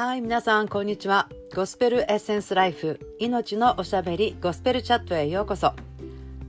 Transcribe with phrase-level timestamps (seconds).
[0.00, 1.28] はい皆さんこんにちは。
[1.54, 5.74] ゴスペルエッセンスライフ命のおしゃべりゴスペルチャットへようこそ。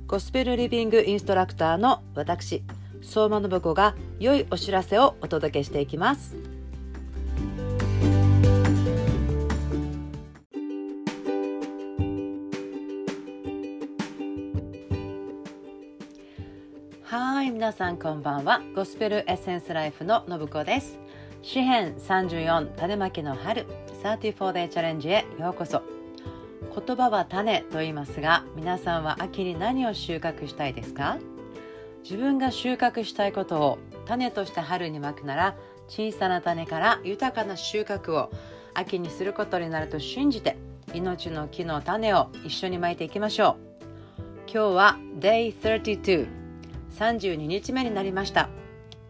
[0.08, 2.64] ゴスペルリビングインストラクターの私
[3.02, 6.38] 相馬信子が良いお知らせをお届けしていきます。
[17.04, 18.62] はい皆さんこんばんは。
[18.74, 21.01] ゴスペルエッセンスライフの信子です。
[21.44, 23.66] 詩編34種まきの春。
[24.04, 25.82] 34day チャレンジへようこそ。
[26.86, 31.18] 言葉は種と言いますが皆さんは秋に何を収穫したいですか？
[32.04, 35.56] 自分が収穫したいことを種として春にまくなら
[35.88, 38.32] 小さな種から豊かな収穫を
[38.76, 40.58] 秋にすることになると信じて
[40.94, 43.58] 命の木の種を一緒にまいていきましょ
[44.48, 44.52] う。
[44.54, 46.28] 今日は Day32
[46.98, 48.50] 32日目になりました。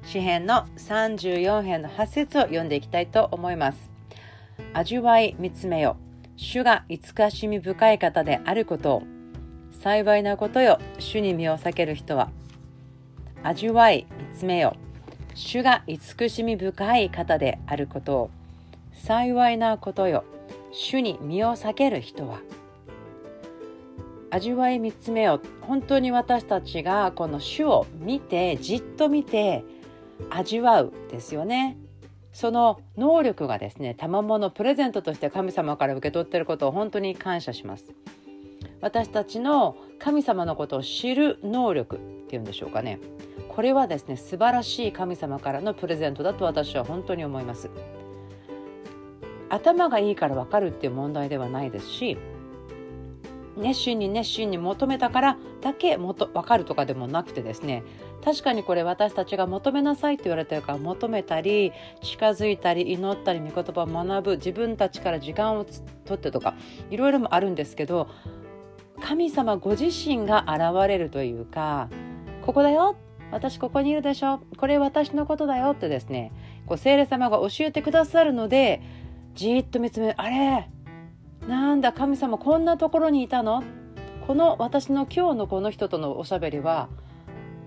[0.04, 3.90] 詩編の34編の8節を読んでいきたいと思います。
[4.74, 5.98] 味わい見つめよ。
[6.35, 9.04] 主が慈しみ深い方であることを。
[9.71, 10.80] 幸いなことよ。
[10.99, 12.30] 主に身を避ける人は。
[13.43, 14.76] 味わい見つめよ。
[15.34, 18.30] 主が慈しみ深い方であることを。
[18.93, 20.24] 幸いなことよ。
[20.71, 22.40] 主に身を避ける人は。
[24.30, 25.41] 味わい見つめよ。
[25.62, 29.63] 本当に私たちがこの主を見てじっと見て
[30.30, 31.77] 味わうですよね。
[32.34, 37.94] その能力がですね賜物プレゼントとして神様から受け取っていることを本当に感謝します。
[38.80, 42.99] 私たちの神様のことを知る能力っていうんでしょうかね。
[43.49, 47.70] これはですね素晴らしい神様からのプレゼントだと私は本当に思います。
[49.52, 52.18] 頭がいいから分かるっていう問題ではないですし
[53.58, 57.84] 熱心に熱心に求めたからだけもと分かるとかでもなくてですね
[58.24, 65.66] 確かにこれ私たちが求めなさいって言われてるから求めたり近づいたり祈ったり御言葉を学ぶ自分たちから時間を
[66.06, 66.54] とってとか
[66.90, 68.10] いろいろもあるんですけど
[69.02, 71.90] 神様ご自身が現れるというか
[72.44, 72.96] ここだよ
[73.31, 76.31] 私ここにいるでしょこれ私のことだよってですね
[76.68, 78.81] こう聖霊様が教えてくださるので
[79.34, 80.70] じーっと見つめあれ
[81.48, 83.64] なんだ神様こんなところにいたの？
[84.28, 86.90] この私の今日のこの人とのおしゃべりは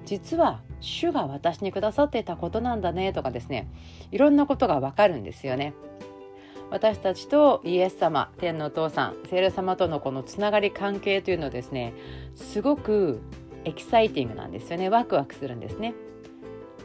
[0.04, 3.68] 実は主が私にくださっていたことなんだねとかですね
[4.10, 5.74] いろんなことがわかるんですよね。
[6.70, 11.92] 私たちとイエス様天のお父さん聖霊様とのこのつながり関係というのはですね
[12.34, 13.20] すごく
[13.64, 15.94] エキサイティングなんですよねワクワクするんですね。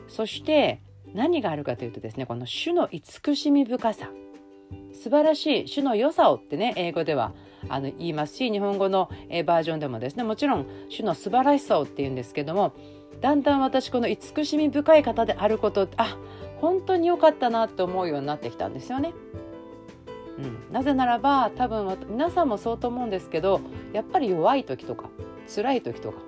[0.08, 0.82] そして
[1.14, 4.12] 何があるかというとですねこの主の慈しみ深さ
[4.94, 7.34] 素晴らしい主の良さをってね英語では
[7.68, 9.10] あの言いますし日本語の
[9.46, 12.74] バージョンでもですねもちろん主の素晴らしさをって言うんですけども
[13.22, 16.18] だんだん私この慈しみ深い方であることあ
[16.58, 19.14] 本当に良かったなって思うようになってきたんですよね。
[20.38, 23.60] うん、なぜならば多分皆さんもそうと思うんですけど
[23.92, 25.10] やっぱり弱い時とか
[25.54, 26.20] 辛い時とか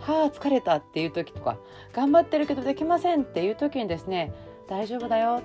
[0.00, 1.58] はあ疲れたっていう時とか
[1.92, 4.32] 頑張ってるけどできませんっていう時にですね
[4.68, 5.42] 大丈夫だよ。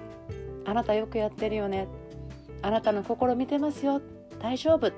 [0.65, 1.87] あなたよくやってるよね。
[2.61, 4.01] あなたの心見てますよ。
[4.39, 4.91] 大丈夫。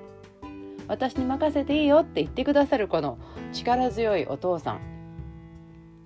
[0.87, 3.19] 私に任せていいよって言ってくださるこの
[3.53, 4.98] 力強いお父さん。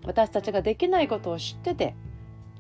[0.06, 1.96] 私たちができないことを知ってて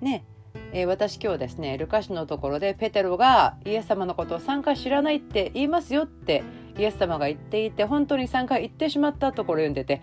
[0.02, 0.26] ね
[0.72, 6.44] えー、私今日ですねルカシのところでペテロがイエス様のことを3回知らないって言いますよって
[6.78, 10.02] イエス様が言っていて本当に3回言ってしまったところを読んでて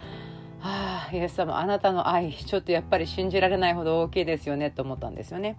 [0.62, 5.56] ああイエス様あなたの愛ちょっとやっぱり信じられないほど大きいですよねと思ったんですよね。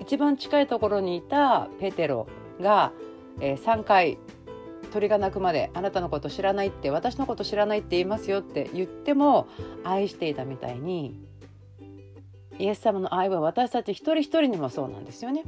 [0.00, 2.28] 一番近いところにいたペテロ
[2.60, 2.92] が、
[3.40, 4.18] えー、3回
[4.96, 9.46] 鳥が鳴くまであなたのこと知らないって私のこと知らないって言いますよって言っても
[9.84, 11.20] 愛していたみたいに
[12.58, 15.44] イエス様の愛は私たち一人一人にもそうなんですよね。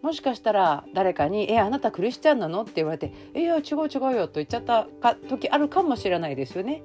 [0.00, 4.86] もしかしたら誰かに「えあなたクリスチャンなの?」って言われて「いや違う違うよ」と言っちゃった
[5.28, 6.82] 時あるかもしれないですよね。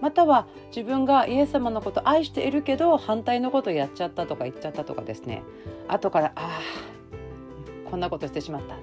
[0.00, 5.42] または自分がイエス様のこと愛しているけど反対のことやっちゃったとか言っちゃったとかですね
[5.88, 6.60] 後からあ
[7.86, 8.76] あこんなことしてしまった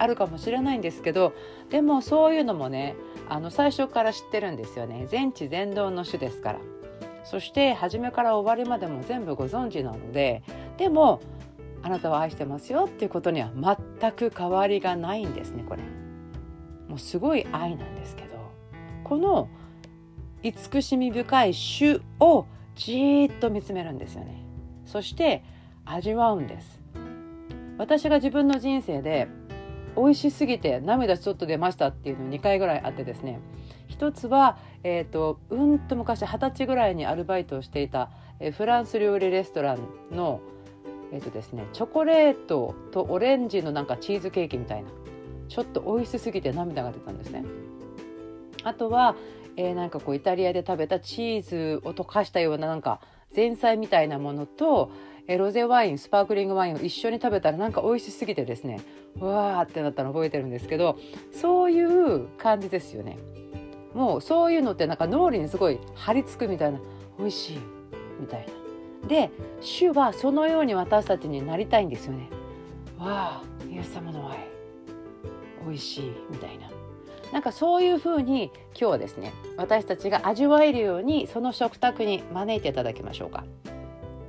[0.00, 1.34] あるかもしれないんですけど
[1.68, 2.96] でもそういうのもね
[3.28, 5.06] あの最初から知ってるんですよね。
[5.10, 6.58] 全知全能の種ですから。
[7.22, 10.42] そして初めから終わりまでも全部ご存知なので
[10.78, 11.20] でも
[11.82, 15.82] あなたは愛してますよっていうことには全く変わりがないんですねこれ。
[16.88, 18.30] もうすごい愛なんですけど。
[19.04, 19.48] この
[20.42, 24.42] 慈しみ深い主をじーっと見つめるんですよね。
[24.86, 25.44] そして
[25.84, 26.80] 味わうんです。
[27.76, 29.28] 私が自分の人生で
[29.96, 33.40] 美味しすぎて涙ちょっと出ましたっていうの2回ぐらいあってですね
[33.88, 40.40] 一つは、えーと、うんと昔二十歳ぐらいにアルバイトをしていた、えフランス料理レストランの
[41.12, 44.90] えっ、とですねチョコレートとオレンジのなんかチーズケーキみたいな
[45.48, 47.44] ちょっと美味しすぎて涙が出たんですね。
[48.62, 49.16] あとは、
[49.56, 53.00] えー、なんかこうイタリアで食べたチーズを溶かしたようななんか
[53.34, 54.90] 前菜みたいなものと、
[55.26, 58.80] え、ロゼワインスパークリングワインを一緒に食べたらなんか美味しすぎてですね
[59.20, 60.98] うわーってなったの覚えてるんですけど
[61.30, 63.18] そういう感じですよね。
[63.94, 66.80] もうそういうのってなんか脳裏にすごい張り付くみたいな
[67.18, 67.58] 美味しい
[68.20, 68.46] みたい
[69.02, 69.08] な。
[69.08, 69.30] で
[69.60, 72.28] 主はそのように私たちになりたいんですよね。
[72.98, 74.38] わあイエス様の愛
[75.64, 76.70] 美味しいみたいな。
[77.32, 83.44] なんかそういうふうに今日はですね私たちが味わえるようにその食卓に招いていただきましょうか。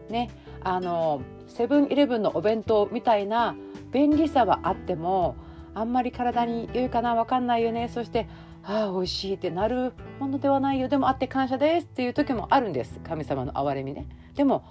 [0.09, 0.29] ね
[0.63, 3.55] あのセブンイレブンのお弁当みたいな
[3.91, 5.35] 便利さはあっても
[5.73, 8.27] あんまり体に良いかな分かんないよねそして
[8.63, 12.99] ああ美味しいってなるものではないよでもあって感謝ですっていう時もあるんです。
[13.03, 14.07] 神様の憐れみね。
[14.35, 14.63] でも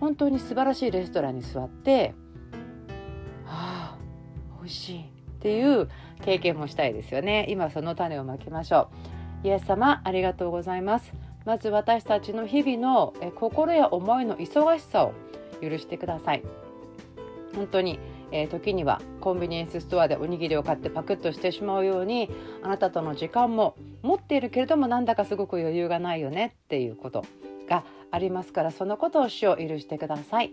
[0.00, 2.14] 本当に素晴らしいレストランに座って
[3.46, 3.98] ああ
[4.60, 5.21] 美味しい。
[5.42, 5.88] っていう
[6.24, 7.46] 経験もしたいですよね。
[7.48, 8.88] 今その種をまきましょ
[9.42, 9.48] う。
[9.48, 11.12] イエス様ありがとうございます。
[11.44, 15.14] まず私たちの日々の心や思いの忙しさを
[15.60, 16.44] 許してください。
[17.56, 17.98] 本当に
[18.34, 22.30] えー、時にはコンビニエンスストアでおにぎりを買ってパクッとしてしまうように
[22.62, 27.26] あなたとの時間も持っているけれどもなんだかすごく余裕がないよねっていうこと
[27.68, 30.52] がありますからそのことを主を許してください。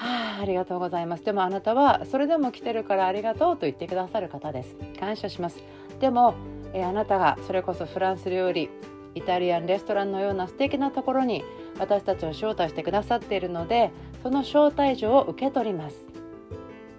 [0.00, 1.24] はあ、ありがとうございます。
[1.24, 4.74] でもあなたはそれでも来てるからありがとうと言ってくださる方です。
[4.98, 5.62] 感謝します。
[6.00, 6.34] でも、
[6.72, 8.70] え、あなたがそれこそフランス料理
[9.14, 11.44] イタリアンレストランのような素敵なところに
[11.78, 13.90] 私たちを招待してくださっているので
[14.22, 15.96] その招待状を受け取ります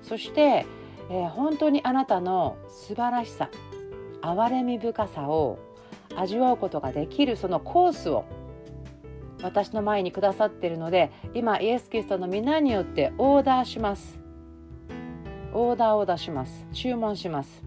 [0.04, 0.66] そして、
[1.10, 3.50] えー、本当にあなたの素晴らしさ
[4.22, 5.58] 憐れみ深さを
[6.16, 8.26] 味わうことができるそのコースを
[9.44, 14.20] 私の前にくださっているので今イエス・キリストの皆によってオーダーします。
[15.54, 16.66] オーダーを出します。
[16.72, 17.64] 注文します。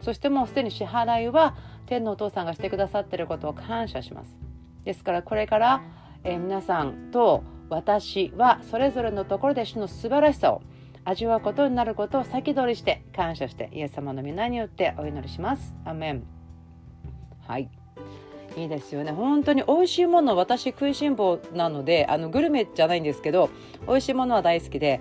[0.00, 1.56] そしてもうすでに支払いは
[1.86, 4.36] 天のお父さんがしてくださっていることを感謝します。
[4.84, 5.82] ですからこれから、
[6.24, 10.62] えー、皆さんと私はそれぞれのところで主の素晴らしさを
[11.04, 15.74] 味わうことになることを先取りして感謝してイエス様の皆によってお祈りします。
[15.84, 16.24] アメン。
[17.46, 17.75] はい。
[18.56, 19.12] いいですよね。
[19.12, 23.50] 本当に美味しいもの私食いしん坊なのであのグルメじゃないんですけど
[23.86, 25.00] 美味しいものは大好きで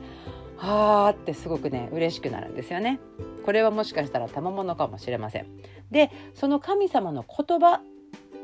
[0.57, 2.99] はーってすごくね嬉しくなるんですよね。
[3.45, 5.47] これはもしかしたら賜物かもしれません。
[5.89, 7.81] でその神様の言葉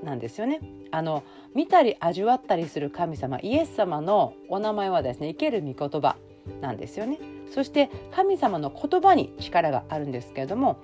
[0.04, 0.62] なんですよね。
[0.92, 1.24] あの
[1.54, 6.16] 見たり味わったりする神様イエス様のお名前はですね生ける御言葉
[6.62, 7.20] なんですよね。
[7.54, 10.78] そして神様の言葉に力があるんですけれども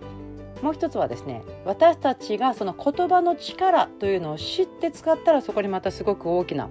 [0.61, 6.69] もう一つはですね私たちがその言葉の力というのを知って使ったらそこにまたすごく大きな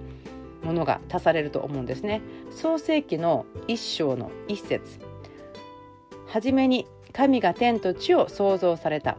[0.63, 2.21] ものが足されると思うんですね。
[2.51, 4.99] 創世記の一章の一節。
[6.25, 9.17] はじめに神が天と地を創造された。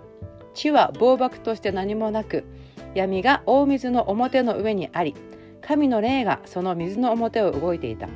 [0.52, 2.44] 地は暴漠として何もなく
[2.94, 5.14] 闇が大水の表の上にあり
[5.62, 8.08] 神の霊がその水の表を動いていた。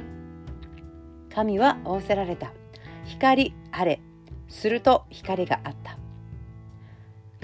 [1.34, 2.52] 神は仰せられた。
[3.04, 4.00] 光あれ。
[4.48, 6.01] すると光があった。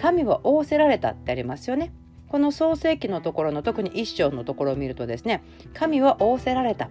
[0.01, 1.93] 神は仰せられたってありますよね
[2.29, 5.43] この創世記のところの特に一章のところを見るとですね
[5.75, 6.89] 神は仰せられた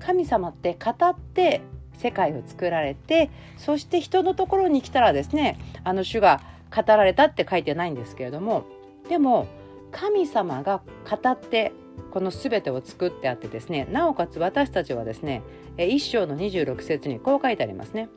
[0.00, 1.60] 神様って語って
[1.98, 6.40] 世界を作られてそして人のところに来たらですねあの主が
[6.74, 8.64] 語られたって書いてないんですけれども
[9.08, 9.46] でも
[9.90, 11.72] 神様が語って
[12.10, 15.42] この全てを作ってあってですねなおかつ私たちはですね
[15.76, 18.08] 一章の26節にこう書いてありますね。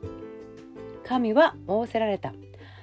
[1.04, 2.32] 神は仰せられた。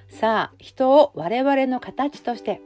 [0.09, 2.61] さあ人を我々の形として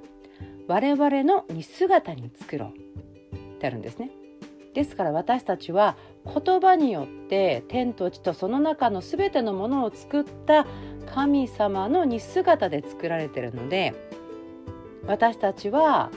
[0.68, 2.84] 我々の似姿に作ろう。
[3.56, 4.12] ってあるんですね。
[4.74, 5.96] ですから私たちは
[6.26, 10.66] 言葉によって天と地とその中の全てのものを作った
[11.14, 13.94] 神様の似姿で作られているので
[15.06, 16.10] 私たちは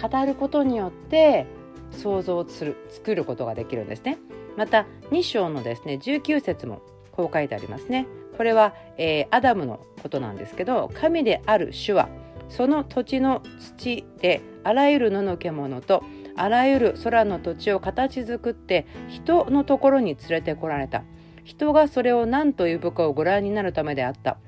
[0.00, 1.46] 語ることによって
[1.90, 4.18] 想像する作ることができるんですね。
[4.56, 8.06] また2章のですね19節もこう書いてありますね。
[8.36, 12.08] これは、えー、アダムのことなんですけど神である主は
[12.48, 16.02] その土地の土であらゆる野の獣と
[16.36, 21.02] あらゆる空の土地を形作って人のところに連れてこられた。
[21.44, 24.38] 人がそれを何と呼ぶかをご覧になるためであった。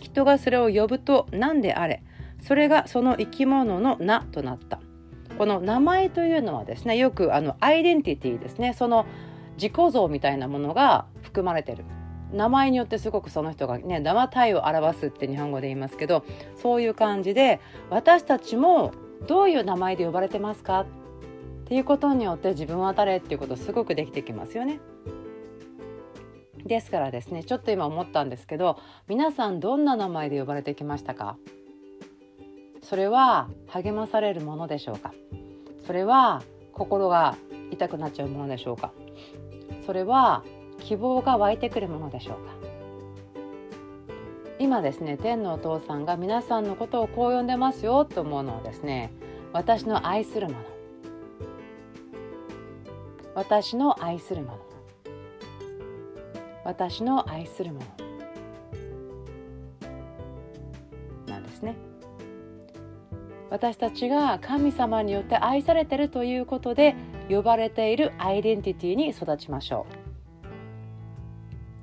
[0.00, 2.02] 人がそれを呼ぶと何であれ
[2.40, 4.80] それがその生き物の名となった。
[5.36, 8.74] この名前というのはですねよくあのアイデンティティですね。
[8.74, 9.06] その
[9.56, 11.84] 自己像みたいなものが含まれてる。
[12.32, 16.24] 名前によってすごくその人がね生体を表すって日本語で言いますけど
[16.56, 18.92] そういう感じで私たちも
[19.26, 20.86] どういう名前で呼ばれてますかっ
[21.66, 24.80] ていうことによって自分は誰っていうことすごくできてきますよね。
[26.64, 31.38] ですからですねちょっと今思ったんですけど皆さんどんな名前で呼ばれてきましたか？
[32.82, 35.12] それは励まされるものでしょうか？
[35.86, 36.42] それは
[36.72, 37.36] 心が
[37.70, 38.92] 痛くなっちゃうものでしょうか？
[39.86, 40.44] それは
[40.88, 42.54] 希望が湧いてくるものでしょうか？
[44.58, 49.12] 今ですね天のお父さんが皆さんのことをこう呼んでますよと思うのはですね
[49.52, 50.58] 私の愛するもの。
[53.34, 54.58] 私の愛するもの。
[56.64, 57.80] 私の愛するも
[61.26, 61.34] の。
[61.34, 61.76] なんですね。
[63.50, 66.96] 私たちが神様によって愛されているということで
[67.28, 69.97] 呼ばれているアイデンティティに育ちましょう。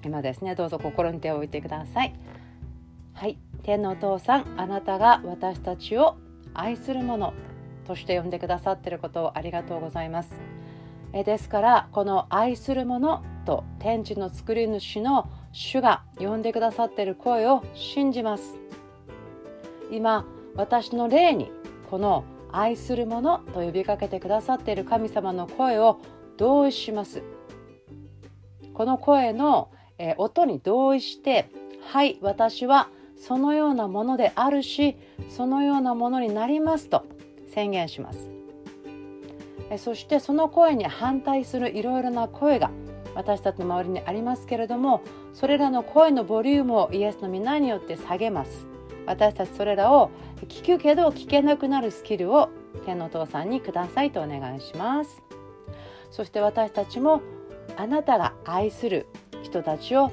[0.06, 2.14] 今ですねどうぞ心に手を置いてください。
[3.14, 3.38] はい。
[3.64, 6.16] 天のお父さんあなたが私たちを
[6.54, 7.34] 愛するもの
[7.88, 10.40] として呼んでくださっていることをありがとうございます。
[11.12, 18.60] えですからこの愛するものと天地の作り主の主が呼んでくださっている声を信じます。
[19.92, 21.52] 今私の霊に
[21.90, 26.00] この愛するものと呼びかけてくださっている神様の声を
[26.38, 27.24] 同意します。
[28.76, 31.50] この声の、え音に同意して
[31.82, 34.98] はい私はそのようなものであるし
[35.30, 37.06] そのようなものになりますと
[37.48, 38.30] 宣言します。
[39.78, 42.70] そしてその声に反対するいろいろな声が
[43.16, 45.02] 私たちの周りにありますけれども
[45.34, 48.68] それらの声のボリュームをイエスの皆によって下げます。
[49.06, 50.10] 私たちそれらを
[50.48, 52.50] 聞くけど聞けなくなるスキルを
[52.86, 55.22] 天のお父さんにくださいとお願いします。
[56.12, 57.22] そして私たちも
[57.78, 59.08] あなたが愛する
[59.46, 60.12] 人たちを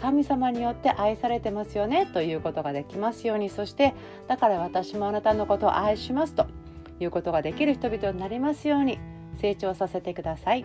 [0.00, 3.94] 神様によって愛されてますよねということができますようにそして
[4.28, 6.46] だから私もあなたのことを愛しますと
[7.00, 8.98] いうことができる人々になりますように
[9.40, 10.64] 成長させてください。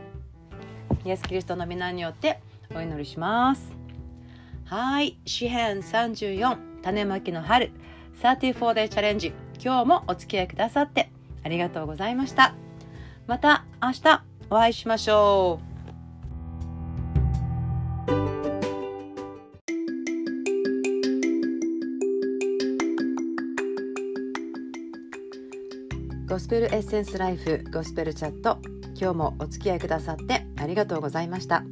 [1.05, 2.39] イエス・キリストの皆によって
[2.75, 3.73] お祈りします。
[4.65, 5.17] はい。
[5.25, 7.71] 詩編34種まきの春。
[8.21, 9.33] 34 day チャレンジ。
[9.63, 11.11] 今日もお付き合いくださって
[11.43, 12.53] ありがとうございました。
[13.27, 15.68] また明日お会いしましょう。
[26.29, 28.59] ゴスペルエッセンスライフゴスペルチャット。
[28.95, 31.63] 今日もお付き合いくださってありがとうございました。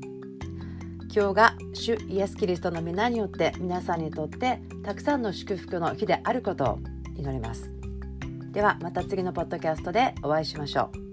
[1.16, 6.80] 今日が主イエス・キリストの皆によって皆さんにとってたくさんの祝福の日であることを
[7.16, 7.72] 祈ります。
[8.52, 11.07] ではまた次のポッドキャストでお会いしましょう。